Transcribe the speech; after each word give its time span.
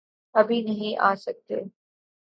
ابھی 0.35 0.61
نہیں 0.61 0.97
آسکتے۔۔۔ 1.01 1.59